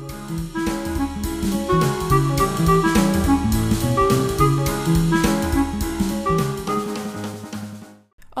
Bye. 0.00 0.59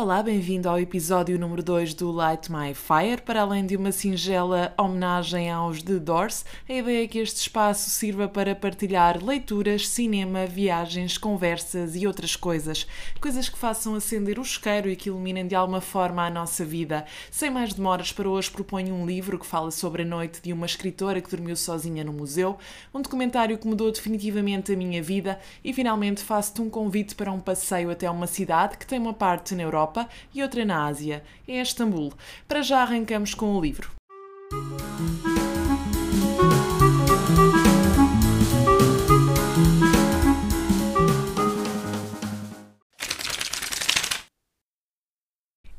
Olá, 0.00 0.22
bem-vindo 0.22 0.66
ao 0.66 0.80
episódio 0.80 1.38
número 1.38 1.62
2 1.62 1.92
do 1.92 2.10
Light 2.10 2.50
My 2.50 2.72
Fire. 2.72 3.20
Para 3.20 3.42
além 3.42 3.66
de 3.66 3.76
uma 3.76 3.92
singela 3.92 4.72
homenagem 4.78 5.50
aos 5.50 5.82
The 5.82 5.98
Doors, 5.98 6.42
a 6.66 6.72
ideia 6.72 7.04
é 7.04 7.06
que 7.06 7.18
este 7.18 7.36
espaço 7.36 7.90
sirva 7.90 8.26
para 8.26 8.54
partilhar 8.54 9.22
leituras, 9.22 9.86
cinema, 9.86 10.46
viagens, 10.46 11.18
conversas 11.18 11.94
e 11.96 12.06
outras 12.06 12.34
coisas. 12.34 12.86
Coisas 13.20 13.50
que 13.50 13.58
façam 13.58 13.94
acender 13.94 14.38
o 14.38 14.42
isqueiro 14.42 14.88
e 14.88 14.96
que 14.96 15.10
iluminem 15.10 15.46
de 15.46 15.54
alguma 15.54 15.82
forma 15.82 16.24
a 16.24 16.30
nossa 16.30 16.64
vida. 16.64 17.04
Sem 17.30 17.50
mais 17.50 17.74
demoras, 17.74 18.10
para 18.10 18.26
hoje 18.26 18.50
proponho 18.50 18.94
um 18.94 19.04
livro 19.04 19.38
que 19.38 19.44
fala 19.44 19.70
sobre 19.70 20.00
a 20.00 20.06
noite 20.06 20.40
de 20.40 20.50
uma 20.50 20.64
escritora 20.64 21.20
que 21.20 21.30
dormiu 21.30 21.54
sozinha 21.54 22.02
no 22.02 22.12
museu, 22.14 22.56
um 22.94 23.02
documentário 23.02 23.58
que 23.58 23.68
mudou 23.68 23.92
definitivamente 23.92 24.72
a 24.72 24.76
minha 24.76 25.02
vida 25.02 25.38
e 25.62 25.74
finalmente 25.74 26.22
faço-te 26.22 26.62
um 26.62 26.70
convite 26.70 27.14
para 27.14 27.30
um 27.30 27.38
passeio 27.38 27.90
até 27.90 28.10
uma 28.10 28.26
cidade 28.26 28.78
que 28.78 28.86
tem 28.86 28.98
uma 28.98 29.12
parte 29.12 29.54
na 29.54 29.62
Europa 29.62 29.89
Europa 29.90 30.08
e 30.32 30.42
outra 30.42 30.64
na 30.64 30.86
Ásia, 30.86 31.22
em 31.46 31.60
Istambul. 31.60 32.12
Para 32.46 32.62
já 32.62 32.82
arrancamos 32.82 33.34
com 33.34 33.56
o 33.56 33.60
livro. 33.60 33.90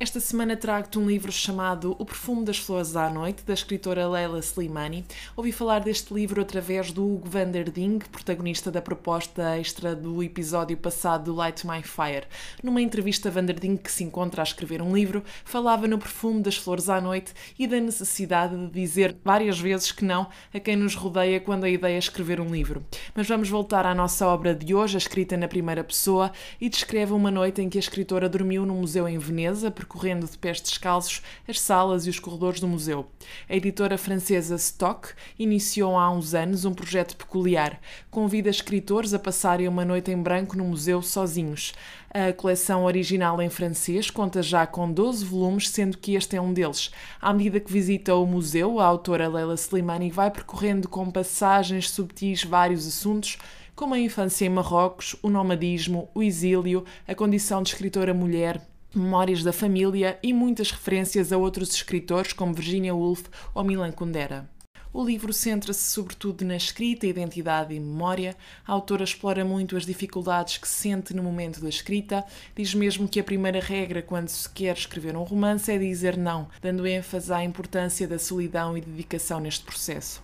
Esta 0.01 0.19
semana 0.19 0.57
trago-te 0.57 0.97
um 0.97 1.05
livro 1.05 1.31
chamado 1.31 1.95
O 1.99 2.03
Perfume 2.03 2.43
das 2.43 2.57
Flores 2.57 2.95
à 2.95 3.07
Noite, 3.07 3.43
da 3.45 3.53
escritora 3.53 4.09
Leila 4.09 4.39
Slimani. 4.39 5.05
Ouvi 5.37 5.51
falar 5.51 5.77
deste 5.81 6.11
livro 6.11 6.41
através 6.41 6.91
do 6.91 7.05
Hugo 7.05 7.29
van 7.29 7.51
der 7.51 7.69
Ding, 7.69 7.99
protagonista 8.11 8.71
da 8.71 8.81
proposta 8.81 9.59
extra 9.59 9.95
do 9.95 10.23
episódio 10.23 10.75
passado 10.75 11.25
do 11.25 11.35
Light 11.35 11.67
My 11.67 11.83
Fire. 11.83 12.25
Numa 12.63 12.81
entrevista, 12.81 13.29
van 13.29 13.45
der 13.45 13.59
Ding, 13.59 13.77
que 13.77 13.91
se 13.91 14.03
encontra 14.03 14.41
a 14.41 14.43
escrever 14.43 14.81
um 14.81 14.91
livro, 14.91 15.23
falava 15.45 15.87
no 15.87 15.99
perfume 15.99 16.41
das 16.41 16.57
flores 16.57 16.89
à 16.89 16.99
noite 16.99 17.31
e 17.59 17.67
da 17.67 17.79
necessidade 17.79 18.57
de 18.57 18.71
dizer 18.71 19.15
várias 19.23 19.59
vezes 19.59 19.91
que 19.91 20.03
não 20.03 20.27
a 20.51 20.59
quem 20.59 20.75
nos 20.75 20.95
rodeia 20.95 21.39
quando 21.39 21.65
a 21.65 21.69
ideia 21.69 21.93
é 21.93 21.99
escrever 21.99 22.41
um 22.41 22.51
livro. 22.51 22.83
Mas 23.13 23.27
vamos 23.27 23.49
voltar 23.49 23.85
à 23.85 23.93
nossa 23.93 24.25
obra 24.25 24.55
de 24.55 24.73
hoje, 24.73 24.97
escrita 24.97 25.37
na 25.37 25.47
primeira 25.47 25.83
pessoa, 25.83 26.31
e 26.59 26.69
descreve 26.69 27.13
uma 27.13 27.29
noite 27.29 27.61
em 27.61 27.69
que 27.69 27.77
a 27.77 27.79
escritora 27.79 28.27
dormiu 28.27 28.65
num 28.65 28.79
museu 28.79 29.07
em 29.07 29.19
Veneza, 29.19 29.69
percorrendo 29.91 30.25
de 30.25 30.37
pés 30.37 30.61
descalços 30.61 31.21
as 31.45 31.59
salas 31.59 32.07
e 32.07 32.09
os 32.09 32.17
corredores 32.17 32.61
do 32.61 32.67
museu. 32.67 33.07
A 33.49 33.55
editora 33.55 33.97
francesa 33.97 34.55
Stock 34.55 35.09
iniciou 35.37 35.97
há 35.97 36.09
uns 36.09 36.33
anos 36.33 36.63
um 36.63 36.73
projeto 36.73 37.17
peculiar. 37.17 37.77
Convida 38.09 38.49
escritores 38.49 39.13
a 39.13 39.19
passarem 39.19 39.67
uma 39.67 39.83
noite 39.83 40.09
em 40.09 40.21
branco 40.21 40.55
no 40.55 40.63
museu 40.63 41.01
sozinhos. 41.01 41.73
A 42.09 42.31
coleção 42.31 42.85
original 42.85 43.41
em 43.41 43.49
francês 43.49 44.09
conta 44.09 44.41
já 44.41 44.65
com 44.65 44.89
12 44.89 45.25
volumes, 45.25 45.69
sendo 45.69 45.97
que 45.97 46.15
este 46.15 46.37
é 46.37 46.41
um 46.41 46.53
deles. 46.53 46.91
À 47.21 47.33
medida 47.33 47.59
que 47.59 47.71
visita 47.71 48.15
o 48.15 48.25
museu, 48.25 48.79
a 48.79 48.85
autora 48.85 49.27
Leila 49.27 49.55
Slimani 49.55 50.09
vai 50.09 50.31
percorrendo 50.31 50.87
com 50.87 51.11
passagens 51.11 51.89
subtis 51.89 52.43
vários 52.45 52.87
assuntos, 52.87 53.37
como 53.75 53.93
a 53.93 53.99
infância 53.99 54.45
em 54.45 54.49
Marrocos, 54.49 55.15
o 55.21 55.29
nomadismo, 55.29 56.09
o 56.13 56.21
exílio, 56.21 56.85
a 57.07 57.15
condição 57.15 57.63
de 57.63 57.69
escritora 57.69 58.13
mulher, 58.13 58.61
memórias 58.93 59.43
da 59.43 59.53
família 59.53 60.19
e 60.21 60.33
muitas 60.33 60.71
referências 60.71 61.31
a 61.31 61.37
outros 61.37 61.73
escritores 61.73 62.33
como 62.33 62.53
Virginia 62.53 62.93
Woolf 62.93 63.25
ou 63.53 63.63
Milan 63.63 63.91
Kundera. 63.91 64.49
O 64.93 65.05
livro 65.05 65.31
centra-se 65.31 65.89
sobretudo 65.89 66.43
na 66.43 66.57
escrita, 66.57 67.07
identidade 67.07 67.73
e 67.73 67.79
memória. 67.79 68.35
A 68.67 68.73
autora 68.73 69.05
explora 69.05 69.45
muito 69.45 69.77
as 69.77 69.85
dificuldades 69.85 70.57
que 70.57 70.67
sente 70.67 71.13
no 71.13 71.23
momento 71.23 71.61
da 71.61 71.69
escrita. 71.69 72.25
Diz 72.53 72.73
mesmo 72.73 73.07
que 73.07 73.17
a 73.17 73.23
primeira 73.23 73.61
regra 73.61 74.01
quando 74.01 74.27
se 74.27 74.49
quer 74.49 74.75
escrever 74.75 75.15
um 75.15 75.23
romance 75.23 75.71
é 75.71 75.77
dizer 75.77 76.17
não, 76.17 76.49
dando 76.61 76.85
ênfase 76.85 77.31
à 77.31 77.41
importância 77.41 78.05
da 78.05 78.19
solidão 78.19 78.77
e 78.77 78.81
dedicação 78.81 79.39
neste 79.39 79.63
processo. 79.63 80.21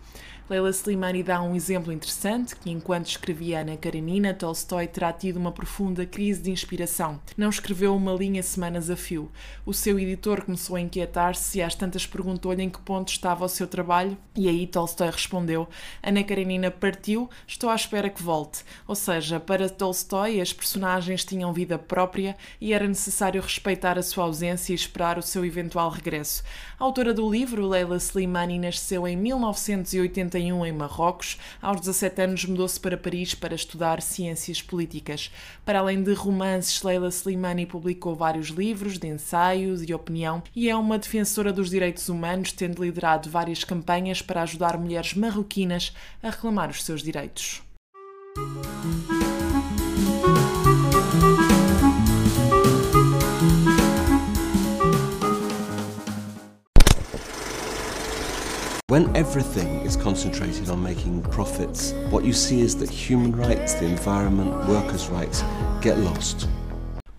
Leila 0.50 0.70
Slimani 0.70 1.24
dá 1.24 1.42
um 1.42 1.54
exemplo 1.54 1.92
interessante 1.92 2.56
que, 2.56 2.70
enquanto 2.70 3.08
escrevia 3.08 3.60
Ana 3.60 3.76
Karenina, 3.76 4.34
Tolstói 4.34 4.88
terá 4.88 5.12
tido 5.12 5.36
uma 5.36 5.52
profunda 5.52 6.06
crise 6.06 6.42
de 6.42 6.50
inspiração. 6.50 7.20
Não 7.36 7.50
escreveu 7.50 7.94
uma 7.94 8.14
linha 8.14 8.42
semanas 8.42 8.90
a 8.90 8.96
fio. 8.96 9.30
O 9.66 9.74
seu 9.74 10.00
editor 10.00 10.46
começou 10.46 10.78
a 10.78 10.80
inquietar-se 10.80 11.60
e 11.60 11.62
às 11.62 11.76
tantas 11.76 12.06
perguntou-lhe 12.06 12.64
em 12.64 12.70
que 12.70 12.80
ponto 12.80 13.10
estava 13.10 13.44
o 13.44 13.50
seu 13.50 13.68
trabalho 13.68 14.18
e 14.38 14.48
aí 14.48 14.66
Tolstói 14.66 15.12
respondeu 15.12 15.68
Ana 16.02 16.24
Karenina 16.24 16.72
partiu, 16.72 17.30
estou 17.46 17.70
à 17.70 17.76
espera 17.76 18.10
que 18.10 18.24
volte. 18.24 18.64
Ou 18.88 18.96
seja, 18.96 19.42
para 19.42 19.70
Tolstói 19.70 20.40
as 20.40 20.54
personagens 20.54 21.26
tinham 21.26 21.52
vida 21.52 21.78
própria 21.78 22.38
e 22.62 22.72
era 22.72 22.88
necessário 22.88 23.42
respeitar 23.42 24.00
a 24.00 24.04
sua 24.04 24.24
ausência 24.24 24.72
e 24.72 24.76
esperar 24.76 25.18
o 25.18 25.22
seu 25.22 25.44
eventual 25.44 25.90
regresso. 25.90 26.42
A 26.80 26.86
autora 26.86 27.14
do 27.14 27.30
livro, 27.30 27.68
Leila 27.68 27.98
Slimani, 27.98 28.58
nasceu 28.58 29.06
em 29.06 29.18
1980 29.18 30.37
em 30.38 30.72
Marrocos. 30.72 31.38
Aos 31.62 31.80
17 31.82 32.22
anos 32.22 32.46
mudou-se 32.46 32.80
para 32.80 32.98
Paris 32.98 33.36
para 33.36 33.56
estudar 33.56 34.02
ciências 34.02 34.62
políticas. 34.62 35.32
Para 35.66 35.80
além 35.80 36.02
de 36.02 36.14
romances, 36.14 36.82
Leila 36.82 37.10
Slimani 37.10 37.66
publicou 37.66 38.16
vários 38.16 38.48
livros 38.48 38.98
de 38.98 39.08
ensaios 39.08 39.82
e 39.82 39.94
opinião 39.94 40.42
e 40.56 40.70
é 40.70 40.76
uma 40.76 40.98
defensora 40.98 41.52
dos 41.52 41.70
direitos 41.70 42.10
humanos, 42.10 42.52
tendo 42.52 42.84
liderado 42.84 43.30
várias 43.30 43.64
campanhas 43.64 44.22
para 44.22 44.44
ajudar 44.44 44.78
mulheres 44.78 45.14
marroquinas 45.14 45.94
a 46.24 46.30
reclamar 46.30 46.70
os 46.70 46.84
seus 46.84 47.02
direitos. 47.02 47.67
When 58.90 59.14
everything 59.18 59.86
is 59.86 59.98
concentrated 59.98 60.70
on 60.70 60.82
making 60.82 61.22
profits, 61.24 61.92
what 62.10 62.24
you 62.24 62.32
see 62.32 62.62
is 62.62 62.74
that 62.76 62.90
human 62.90 63.36
rights, 63.36 63.74
the 63.74 63.86
environment, 63.86 64.66
workers' 64.66 65.10
rights 65.10 65.44
get 65.82 65.98
lost. 65.98 66.48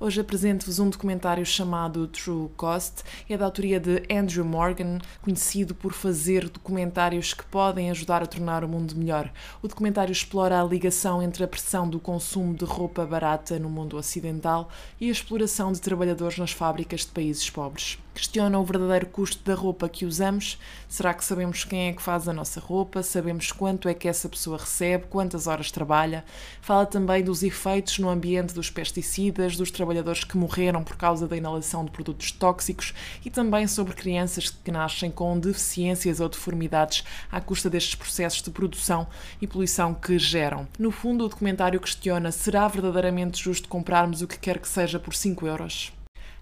Hoje 0.00 0.18
apresento-vos 0.18 0.78
um 0.78 0.88
documentário 0.88 1.44
chamado 1.44 2.06
True 2.06 2.48
Cost. 2.56 3.02
É 3.28 3.36
da 3.36 3.44
autoria 3.44 3.78
de 3.78 4.02
Andrew 4.10 4.46
Morgan, 4.46 4.96
conhecido 5.20 5.74
por 5.74 5.92
fazer 5.92 6.48
documentários 6.48 7.34
que 7.34 7.44
podem 7.44 7.90
ajudar 7.90 8.22
a 8.22 8.26
tornar 8.26 8.64
o 8.64 8.68
mundo 8.68 8.96
melhor. 8.96 9.30
O 9.60 9.68
documentário 9.68 10.12
explora 10.12 10.58
a 10.58 10.64
ligação 10.64 11.22
entre 11.22 11.44
a 11.44 11.48
pressão 11.48 11.86
do 11.86 12.00
consumo 12.00 12.54
de 12.54 12.64
roupa 12.64 13.04
barata 13.04 13.58
no 13.58 13.68
mundo 13.68 13.98
ocidental 13.98 14.70
e 14.98 15.10
a 15.10 15.12
exploração 15.12 15.70
de 15.70 15.82
trabalhadores 15.82 16.38
nas 16.38 16.52
fábricas 16.52 17.00
de 17.00 17.08
países 17.08 17.50
pobres. 17.50 17.98
Questiona 18.18 18.58
o 18.58 18.64
verdadeiro 18.64 19.06
custo 19.06 19.44
da 19.44 19.54
roupa 19.54 19.88
que 19.88 20.04
usamos. 20.04 20.58
Será 20.88 21.14
que 21.14 21.24
sabemos 21.24 21.62
quem 21.62 21.86
é 21.86 21.92
que 21.92 22.02
faz 22.02 22.26
a 22.26 22.32
nossa 22.32 22.58
roupa? 22.58 23.00
Sabemos 23.00 23.52
quanto 23.52 23.88
é 23.88 23.94
que 23.94 24.08
essa 24.08 24.28
pessoa 24.28 24.58
recebe? 24.58 25.04
Quantas 25.08 25.46
horas 25.46 25.70
trabalha? 25.70 26.24
Fala 26.60 26.84
também 26.84 27.22
dos 27.22 27.44
efeitos 27.44 28.00
no 28.00 28.08
ambiente 28.08 28.52
dos 28.52 28.70
pesticidas, 28.70 29.56
dos 29.56 29.70
trabalhadores 29.70 30.24
que 30.24 30.36
morreram 30.36 30.82
por 30.82 30.96
causa 30.96 31.28
da 31.28 31.36
inalação 31.36 31.84
de 31.84 31.92
produtos 31.92 32.32
tóxicos 32.32 32.92
e 33.24 33.30
também 33.30 33.68
sobre 33.68 33.94
crianças 33.94 34.50
que 34.50 34.72
nascem 34.72 35.12
com 35.12 35.38
deficiências 35.38 36.18
ou 36.18 36.28
deformidades 36.28 37.04
à 37.30 37.40
custa 37.40 37.70
destes 37.70 37.94
processos 37.94 38.42
de 38.42 38.50
produção 38.50 39.06
e 39.40 39.46
poluição 39.46 39.94
que 39.94 40.18
geram. 40.18 40.66
No 40.76 40.90
fundo, 40.90 41.24
o 41.24 41.28
documentário 41.28 41.78
questiona: 41.78 42.32
será 42.32 42.66
verdadeiramente 42.66 43.40
justo 43.40 43.68
comprarmos 43.68 44.22
o 44.22 44.26
que 44.26 44.40
quer 44.40 44.58
que 44.58 44.68
seja 44.68 44.98
por 44.98 45.14
5 45.14 45.46
euros? 45.46 45.92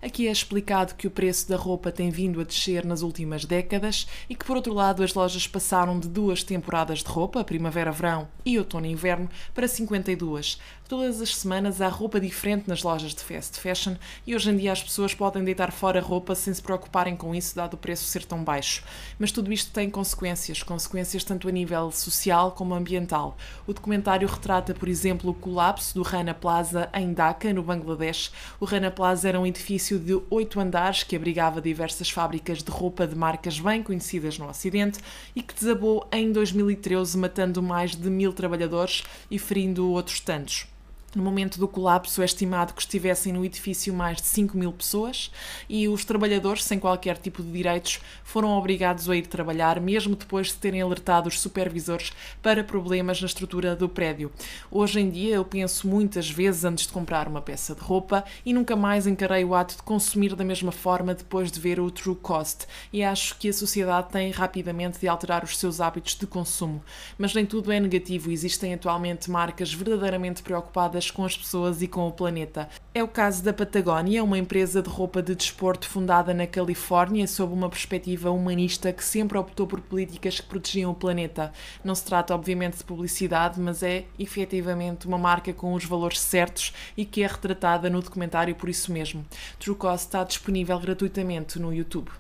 Aqui 0.03 0.29
é 0.29 0.31
explicado 0.31 0.95
que 0.95 1.07
o 1.07 1.11
preço 1.11 1.49
da 1.49 1.57
roupa 1.57 1.91
tem 1.91 2.11
vindo 2.11 2.41
a 2.41 2.45
descer 2.45 2.85
nas 2.85 3.03
últimas 3.03 3.45
décadas 3.45 4.07
e 4.29 4.35
que, 4.35 4.45
por 4.45 4.57
outro 4.57 4.75
lado, 4.75 5.03
as 5.03 5.15
lojas 5.15 5.47
passaram 5.47 5.99
de 5.99 6.09
duas 6.09 6.43
temporadas 6.43 6.99
de 6.99 7.09
roupa, 7.09 7.43
primavera-verão 7.43 8.29
e 8.45 8.59
outono-inverno, 8.59 9.29
para 9.55 9.67
52. 9.67 10.59
Todas 10.89 11.21
as 11.21 11.35
semanas 11.35 11.81
há 11.81 11.89
roupa 11.89 12.21
diferente 12.21 12.69
nas 12.69 12.85
lojas 12.85 13.13
de 13.13 13.21
fast 13.21 13.59
fashion 13.59 13.97
e 14.25 14.37
hoje 14.37 14.51
em 14.51 14.57
dia 14.57 14.71
as 14.71 14.83
pessoas 14.83 15.13
podem 15.13 15.43
deitar 15.43 15.73
fora 15.73 16.01
roupa 16.01 16.33
sem 16.35 16.55
se 16.55 16.63
preocuparem 16.63 17.17
com 17.17 17.35
isso, 17.35 17.57
dado 17.57 17.75
o 17.75 17.77
preço 17.77 18.05
ser 18.05 18.25
tão 18.25 18.45
baixo. 18.45 18.85
Mas 19.19 19.33
tudo 19.33 19.53
isto 19.53 19.73
tem 19.73 19.91
consequências, 19.91 20.63
consequências 20.63 21.25
tanto 21.25 21.49
a 21.49 21.51
nível 21.51 21.91
social 21.91 22.53
como 22.53 22.73
ambiental. 22.73 23.37
O 23.67 23.73
documentário 23.73 24.29
retrata, 24.29 24.75
por 24.75 24.89
exemplo, 24.89 25.31
o 25.31 25.35
colapso 25.35 25.95
do 25.95 26.03
Rana 26.03 26.35
Plaza 26.35 26.89
em 26.95 27.13
Dhaka, 27.13 27.53
no 27.53 27.65
Bangladesh. 27.65 28.31
O 28.61 28.65
Rana 28.65 28.91
Plaza 28.91 29.29
era 29.29 29.41
um 29.41 29.47
edifício 29.47 29.86
de 29.95 30.21
oito 30.29 30.59
andares 30.59 31.05
que 31.05 31.15
abrigava 31.15 31.61
diversas 31.61 32.11
fábricas 32.11 32.63
de 32.63 32.71
roupa 32.71 33.07
de 33.07 33.15
marcas 33.15 33.61
bem 33.61 33.83
conhecidas 33.83 34.39
no 34.39 34.49
Ocidente 34.49 34.99
e 35.35 35.43
que 35.43 35.55
desabou 35.55 36.07
em 36.11 36.33
2013, 36.33 37.17
matando 37.17 37.63
mais 37.63 37.95
de 37.95 38.11
mil 38.11 38.33
trabalhadores 38.33 39.05
e 39.31 39.39
ferindo 39.39 39.89
outros 39.91 40.19
tantos. 40.21 40.67
No 41.17 41.23
momento 41.23 41.59
do 41.59 41.67
colapso, 41.67 42.21
é 42.21 42.27
estimado 42.27 42.75
que 42.75 42.83
estivessem 42.83 43.33
no 43.33 43.43
edifício 43.43 43.95
mais 43.95 44.19
de 44.19 44.27
5 44.27 44.55
mil 44.55 44.71
pessoas 44.71 45.31
e 45.67 45.89
os 45.89 46.05
trabalhadores, 46.05 46.63
sem 46.63 46.79
qualquer 46.79 47.17
tipo 47.17 47.43
de 47.43 47.51
direitos, 47.51 48.01
foram 48.23 48.51
obrigados 48.51 49.09
a 49.09 49.17
ir 49.17 49.27
trabalhar, 49.27 49.81
mesmo 49.81 50.15
depois 50.15 50.49
de 50.49 50.57
terem 50.57 50.83
alertado 50.83 51.27
os 51.27 51.41
supervisores 51.41 52.13
para 52.43 52.63
problemas 52.63 53.19
na 53.19 53.29
estrutura 53.29 53.75
do 53.75 53.89
prédio. 53.89 54.31
Hoje 54.71 55.01
em 55.01 55.09
dia, 55.09 55.37
eu 55.37 55.45
penso 55.47 55.89
muitas 55.89 56.29
vezes 56.29 56.67
antes 56.67 56.87
de 56.87 56.93
comprar 56.93 57.29
uma 57.29 57.41
peça 57.41 57.75
de 57.75 57.81
roupa 57.81 58.23
e 58.45 58.53
nunca 58.53 58.77
mais 58.77 59.07
encarei 59.07 59.43
o 59.43 59.55
ato 59.55 59.77
de 59.77 59.83
consumir 59.85 60.37
da 60.37 60.45
mesma 60.45 60.71
forma 60.71 61.15
depois 61.15 61.51
de 61.51 61.59
ver 61.59 61.81
o 61.81 61.91
True 61.91 62.17
Cost. 62.17 62.67
E 62.93 63.03
acho 63.03 63.39
que 63.39 63.49
a 63.49 63.55
sociedade 63.55 64.11
tem 64.11 64.31
rapidamente 64.33 64.99
de 64.99 65.09
alterar 65.09 65.43
os 65.43 65.57
seus 65.57 65.81
hábitos 65.81 66.15
de 66.15 66.27
consumo. 66.27 66.85
Mas 67.17 67.33
nem 67.33 67.47
tudo 67.47 67.73
é 67.73 67.81
negativo, 67.81 68.31
existem 68.31 68.75
atualmente 68.75 69.31
marcas 69.31 69.73
verdadeiramente 69.73 70.43
preocupadas 70.43 71.06
com 71.11 71.25
as 71.25 71.37
pessoas 71.37 71.83
e 71.83 71.89
com 71.89 72.07
o 72.07 72.13
planeta. 72.13 72.69
É 72.95 73.03
o 73.03 73.09
caso 73.09 73.43
da 73.43 73.53
Patagónia, 73.53 74.25
uma 74.25 74.39
empresa 74.39 74.83
de 74.83 74.89
roupa 74.89 75.23
de 75.23 75.35
desporto 75.35 75.89
fundada 75.89 76.33
na 76.33 76.47
Califórnia 76.47 77.27
sob 77.27 77.53
uma 77.53 77.69
perspectiva 77.69 78.31
humanista 78.31 78.93
que 78.93 79.05
sempre 79.05 79.39
optou 79.39 79.67
por 79.67 79.81
políticas 79.81 80.41
que 80.41 80.47
protegiam 80.47 80.91
o 80.91 80.95
planeta. 80.95 81.53
Não 81.85 81.95
se 81.95 82.05
trata, 82.05 82.35
obviamente, 82.35 82.79
de 82.79 82.85
publicidade, 82.85 83.61
mas 83.61 83.83
é 83.83 84.05
efetivamente 84.19 85.07
uma 85.07 85.19
marca 85.19 85.53
com 85.53 85.75
os 85.75 85.85
valores 85.85 86.21
certos 86.21 86.73
e 86.97 87.05
que 87.05 87.23
é 87.23 87.27
retratada 87.27 87.91
no 87.91 88.01
documentário 88.01 88.55
por 88.55 88.69
isso 88.69 88.93
mesmo. 88.93 89.25
True 89.59 89.77
Cost 89.77 90.07
está 90.07 90.25
disponível 90.25 90.79
gratuitamente 90.79 91.59
no 91.59 91.73
YouTube. 91.73 92.11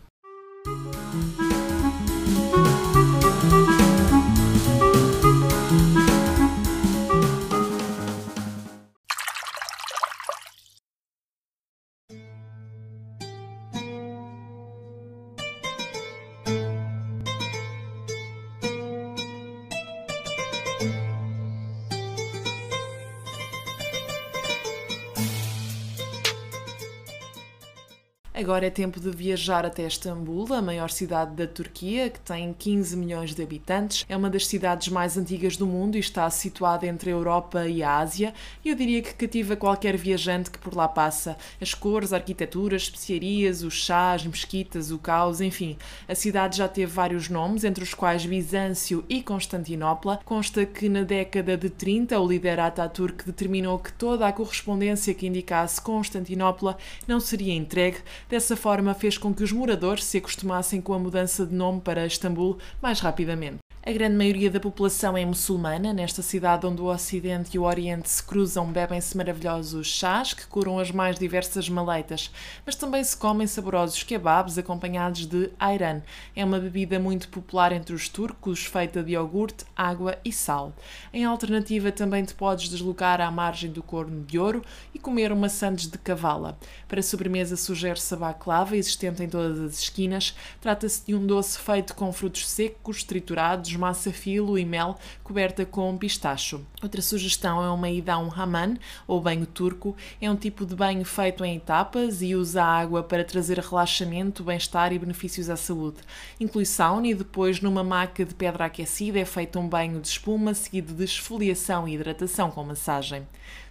Agora 28.38 28.66
é 28.66 28.70
tempo 28.70 29.00
de 29.00 29.10
viajar 29.10 29.64
até 29.64 29.86
Istambul, 29.86 30.52
a 30.52 30.60
maior 30.60 30.90
cidade 30.90 31.34
da 31.34 31.46
Turquia, 31.46 32.10
que 32.10 32.20
tem 32.20 32.52
15 32.52 32.94
milhões 32.94 33.34
de 33.34 33.42
habitantes. 33.42 34.04
É 34.06 34.14
uma 34.14 34.28
das 34.28 34.46
cidades 34.46 34.88
mais 34.88 35.16
antigas 35.16 35.56
do 35.56 35.66
mundo 35.66 35.96
e 35.96 36.00
está 36.00 36.28
situada 36.28 36.86
entre 36.86 37.08
a 37.08 37.14
Europa 37.14 37.66
e 37.66 37.82
a 37.82 37.96
Ásia. 37.96 38.34
E 38.62 38.68
eu 38.68 38.74
diria 38.74 39.00
que 39.00 39.14
cativa 39.14 39.56
qualquer 39.56 39.96
viajante 39.96 40.50
que 40.50 40.58
por 40.58 40.76
lá 40.76 40.86
passa. 40.86 41.38
As 41.58 41.72
cores, 41.72 42.12
a 42.12 42.16
arquitetura, 42.16 42.76
as 42.76 42.82
especiarias, 42.82 43.62
os 43.62 43.72
chás, 43.72 44.26
mesquitas, 44.26 44.90
o 44.90 44.98
caos, 44.98 45.40
enfim. 45.40 45.78
A 46.06 46.14
cidade 46.14 46.58
já 46.58 46.68
teve 46.68 46.92
vários 46.92 47.30
nomes, 47.30 47.64
entre 47.64 47.82
os 47.82 47.94
quais 47.94 48.26
Bizâncio 48.26 49.02
e 49.08 49.22
Constantinopla. 49.22 50.20
Consta 50.26 50.66
que 50.66 50.90
na 50.90 51.04
década 51.04 51.56
de 51.56 51.70
30 51.70 52.20
o 52.20 52.28
líder 52.28 52.60
Ataturk 52.60 53.24
determinou 53.24 53.78
que 53.78 53.94
toda 53.94 54.28
a 54.28 54.32
correspondência 54.32 55.14
que 55.14 55.26
indicasse 55.26 55.80
Constantinopla 55.80 56.76
não 57.08 57.18
seria 57.18 57.54
entregue 57.54 57.96
Dessa 58.28 58.56
forma, 58.56 58.92
fez 58.92 59.16
com 59.16 59.32
que 59.32 59.44
os 59.44 59.52
moradores 59.52 60.04
se 60.04 60.18
acostumassem 60.18 60.80
com 60.80 60.92
a 60.92 60.98
mudança 60.98 61.46
de 61.46 61.54
nome 61.54 61.80
para 61.80 62.06
Istambul 62.06 62.58
mais 62.82 62.98
rapidamente. 62.98 63.58
A 63.88 63.92
grande 63.92 64.16
maioria 64.16 64.50
da 64.50 64.58
população 64.58 65.16
é 65.16 65.24
muçulmana. 65.24 65.92
Nesta 65.92 66.20
cidade 66.20 66.66
onde 66.66 66.82
o 66.82 66.86
Ocidente 66.86 67.54
e 67.54 67.58
o 67.60 67.62
Oriente 67.62 68.10
se 68.10 68.20
cruzam, 68.20 68.66
bebem-se 68.66 69.16
maravilhosos 69.16 69.86
chás 69.86 70.34
que 70.34 70.44
curam 70.48 70.80
as 70.80 70.90
mais 70.90 71.16
diversas 71.16 71.68
maleitas, 71.68 72.32
mas 72.64 72.74
também 72.74 73.04
se 73.04 73.16
comem 73.16 73.46
saborosos 73.46 74.02
kebabs 74.02 74.58
acompanhados 74.58 75.24
de 75.24 75.52
ayran. 75.56 76.02
É 76.34 76.44
uma 76.44 76.58
bebida 76.58 76.98
muito 76.98 77.28
popular 77.28 77.70
entre 77.70 77.94
os 77.94 78.08
turcos, 78.08 78.66
feita 78.66 79.04
de 79.04 79.12
iogurte, 79.12 79.64
água 79.76 80.18
e 80.24 80.32
sal. 80.32 80.72
Em 81.12 81.24
alternativa, 81.24 81.92
também 81.92 82.24
te 82.24 82.34
podes 82.34 82.68
deslocar 82.68 83.20
à 83.20 83.30
margem 83.30 83.70
do 83.70 83.84
Corno 83.84 84.24
de 84.24 84.36
Ouro 84.36 84.64
e 84.92 84.98
comer 84.98 85.30
uma 85.30 85.48
sandes 85.48 85.86
de 85.86 85.96
cavala. 85.96 86.58
Para 86.88 87.02
sobremesa, 87.02 87.56
sugere-se 87.56 88.12
a 88.14 88.16
baklava, 88.16 88.76
existente 88.76 89.22
em 89.22 89.28
todas 89.28 89.60
as 89.60 89.78
esquinas. 89.78 90.34
Trata-se 90.60 91.06
de 91.06 91.14
um 91.14 91.24
doce 91.24 91.56
feito 91.56 91.94
com 91.94 92.12
frutos 92.12 92.48
secos, 92.48 93.04
triturados, 93.04 93.75
massa 93.76 94.12
filo 94.12 94.58
e 94.58 94.64
mel 94.64 94.98
coberta 95.22 95.64
com 95.64 95.96
pistacho. 95.96 96.64
Outra 96.82 97.02
sugestão 97.02 97.64
é 97.64 97.70
uma 97.70 97.88
ida 97.88 98.14
a 98.14 98.18
um 98.18 98.30
hammam, 98.30 98.76
ou 99.06 99.20
banho 99.20 99.46
turco. 99.46 99.96
É 100.20 100.30
um 100.30 100.36
tipo 100.36 100.64
de 100.64 100.74
banho 100.74 101.04
feito 101.04 101.44
em 101.44 101.56
etapas 101.56 102.22
e 102.22 102.34
usa 102.34 102.62
água 102.62 103.02
para 103.02 103.24
trazer 103.24 103.58
relaxamento, 103.58 104.44
bem-estar 104.44 104.92
e 104.92 104.98
benefícios 104.98 105.50
à 105.50 105.56
saúde. 105.56 105.98
Inclui 106.38 106.64
sauna 106.64 107.08
e 107.08 107.14
depois, 107.14 107.60
numa 107.60 107.82
maca 107.82 108.24
de 108.24 108.34
pedra 108.34 108.66
aquecida, 108.66 109.18
é 109.18 109.24
feito 109.24 109.58
um 109.58 109.68
banho 109.68 110.00
de 110.00 110.08
espuma 110.08 110.54
seguido 110.54 110.94
de 110.94 111.04
esfoliação 111.04 111.88
e 111.88 111.94
hidratação 111.94 112.50
com 112.50 112.62
massagem. 112.64 113.26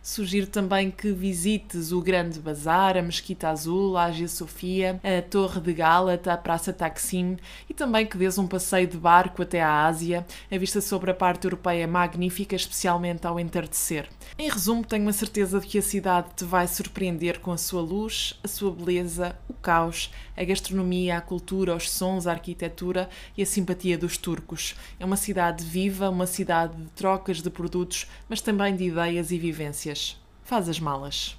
Sugiro 0.06 0.46
também 0.46 0.92
que 0.92 1.12
visites 1.12 1.92
o 1.92 2.00
Grande 2.00 2.40
Bazar, 2.40 2.96
a 2.96 3.02
Mesquita 3.02 3.50
Azul, 3.50 3.98
a 3.98 4.04
Ágia 4.04 4.28
Sofia, 4.28 5.00
a 5.04 5.20
Torre 5.24 5.60
de 5.60 5.74
Gálata, 5.74 6.32
a 6.32 6.38
Praça 6.38 6.72
Taksim 6.72 7.38
e 7.68 7.74
também 7.74 8.06
que 8.06 8.16
dês 8.16 8.38
um 8.38 8.46
passeio 8.46 8.86
de 8.86 8.98
barco 8.98 9.42
até 9.42 9.64
à 9.64 9.88
Ásia. 9.88 10.24
A 10.52 10.58
vista 10.60 10.80
sobre 10.80 11.10
a 11.10 11.14
parte 11.16 11.46
europeia 11.46 11.86
é 11.86 11.88
magnífica, 11.88 12.56
especialmente 12.56 13.26
ao 13.26 13.40
entardecer. 13.40 14.08
Em 14.38 14.48
resumo, 14.48 14.86
tenho 14.86 15.10
a 15.10 15.14
certeza 15.14 15.60
de 15.60 15.66
que 15.66 15.80
a 15.80 15.82
cidade 15.82 16.28
te 16.36 16.46
vai 16.46 16.68
surpreender 16.68 17.40
com 17.40 17.52
a 17.52 17.58
sua 17.58 17.82
luz, 17.82 18.40
a 18.44 18.48
sua 18.48 18.70
beleza, 18.70 19.36
o 19.50 19.56
caos, 19.56 20.12
a 20.38 20.44
gastronomia, 20.44 21.18
a 21.18 21.22
cultura, 21.22 21.76
os 21.76 21.90
sons, 21.90 22.28
a 22.28 22.32
arquitetura 22.32 23.10
e 23.36 23.42
a 23.42 23.46
simpatia 23.46 23.98
dos 23.98 24.18
turcos. 24.18 24.76
É 25.00 25.06
uma 25.06 25.18
cidade 25.18 25.64
viva, 25.64 26.12
uma 26.12 26.28
cidade 26.28 26.78
de 26.78 26.90
trocas 26.92 27.42
de 27.42 27.50
produtos, 27.50 28.06
mas 28.30 28.40
também 28.40 28.76
de 28.76 28.84
ideias 28.84 29.32
e 29.32 29.40
vivências. 29.40 29.95
Faz 30.44 30.70
as 30.70 30.80
malas. 30.80 31.38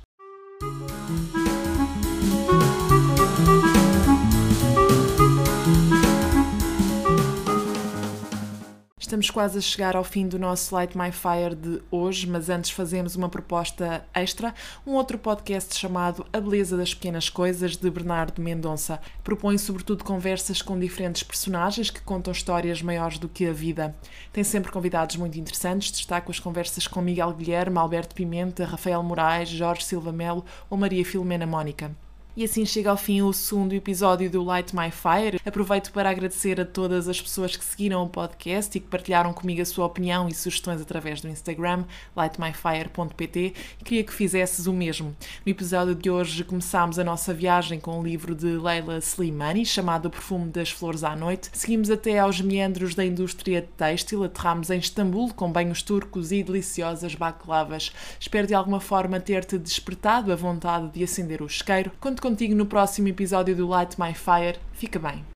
Estamos 9.16 9.30
quase 9.30 9.56
a 9.56 9.62
chegar 9.62 9.96
ao 9.96 10.04
fim 10.04 10.28
do 10.28 10.38
nosso 10.38 10.74
Light 10.74 10.94
My 10.94 11.10
Fire 11.10 11.54
de 11.54 11.80
hoje, 11.90 12.26
mas 12.26 12.50
antes 12.50 12.70
fazemos 12.70 13.16
uma 13.16 13.30
proposta 13.30 14.06
extra, 14.12 14.54
um 14.86 14.92
outro 14.92 15.16
podcast 15.16 15.74
chamado 15.74 16.26
A 16.30 16.38
Beleza 16.38 16.76
das 16.76 16.92
Pequenas 16.92 17.30
Coisas, 17.30 17.78
de 17.78 17.90
Bernardo 17.90 18.42
Mendonça. 18.42 19.00
Propõe 19.24 19.56
sobretudo 19.56 20.04
conversas 20.04 20.60
com 20.60 20.78
diferentes 20.78 21.22
personagens 21.22 21.88
que 21.88 22.02
contam 22.02 22.30
histórias 22.30 22.82
maiores 22.82 23.18
do 23.18 23.26
que 23.26 23.46
a 23.46 23.54
vida. 23.54 23.96
Tem 24.34 24.44
sempre 24.44 24.70
convidados 24.70 25.16
muito 25.16 25.40
interessantes, 25.40 25.92
destaco 25.92 26.30
as 26.30 26.38
conversas 26.38 26.86
com 26.86 27.00
Miguel 27.00 27.32
Guilherme, 27.32 27.78
Alberto 27.78 28.14
Pimenta, 28.14 28.66
Rafael 28.66 29.02
Moraes, 29.02 29.48
Jorge 29.48 29.82
Silva 29.82 30.12
Melo 30.12 30.44
ou 30.68 30.76
Maria 30.76 31.06
Filomena 31.06 31.46
Mónica. 31.46 31.90
E 32.36 32.44
assim 32.44 32.66
chega 32.66 32.90
ao 32.90 32.98
fim 32.98 33.22
o 33.22 33.32
segundo 33.32 33.72
episódio 33.72 34.28
do 34.28 34.44
Light 34.44 34.76
My 34.76 34.90
Fire. 34.90 35.40
Aproveito 35.42 35.90
para 35.90 36.10
agradecer 36.10 36.60
a 36.60 36.66
todas 36.66 37.08
as 37.08 37.18
pessoas 37.18 37.56
que 37.56 37.64
seguiram 37.64 38.04
o 38.04 38.10
podcast 38.10 38.76
e 38.76 38.80
que 38.82 38.88
partilharam 38.88 39.32
comigo 39.32 39.62
a 39.62 39.64
sua 39.64 39.86
opinião 39.86 40.28
e 40.28 40.34
sugestões 40.34 40.82
através 40.82 41.22
do 41.22 41.28
Instagram, 41.28 41.86
lightmyfire.pt, 42.14 43.54
e 43.80 43.84
queria 43.84 44.04
que 44.04 44.12
fizesses 44.12 44.66
o 44.66 44.72
mesmo. 44.74 45.16
No 45.46 45.50
episódio 45.50 45.94
de 45.94 46.10
hoje 46.10 46.44
começámos 46.44 46.98
a 46.98 47.04
nossa 47.04 47.32
viagem 47.32 47.80
com 47.80 47.98
o 47.98 48.04
livro 48.04 48.34
de 48.34 48.48
Leila 48.48 48.98
Slimani, 48.98 49.64
chamado 49.64 50.08
O 50.08 50.10
Perfume 50.10 50.50
das 50.50 50.68
Flores 50.68 51.04
à 51.04 51.16
Noite. 51.16 51.48
Seguimos 51.54 51.90
até 51.90 52.18
aos 52.18 52.38
meandros 52.42 52.94
da 52.94 53.02
indústria 53.02 53.66
têxtil, 53.78 54.24
aterramos 54.24 54.68
em 54.68 54.78
Istambul 54.78 55.32
com 55.32 55.50
banhos 55.50 55.80
turcos 55.80 56.32
e 56.32 56.42
deliciosas 56.42 57.14
baklavas. 57.14 57.92
Espero 58.20 58.46
de 58.46 58.52
alguma 58.52 58.78
forma 58.78 59.18
ter-te 59.20 59.56
despertado 59.56 60.30
a 60.30 60.36
vontade 60.36 60.90
de 60.90 61.02
acender 61.02 61.40
o 61.40 61.46
isqueiro. 61.46 61.90
Conto 61.98 62.25
contigo 62.26 62.56
no 62.56 62.66
próximo 62.66 63.06
episódio 63.06 63.54
do 63.54 63.68
Light 63.68 63.96
My 63.96 64.12
Fire. 64.12 64.58
Fica 64.72 64.98
bem. 64.98 65.35